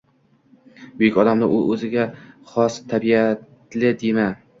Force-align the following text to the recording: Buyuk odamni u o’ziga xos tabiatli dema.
Buyuk 1.01 1.19
odamni 1.23 1.49
u 1.57 1.59
o’ziga 1.75 2.05
xos 2.53 2.79
tabiatli 2.95 3.93
dema. 4.05 4.27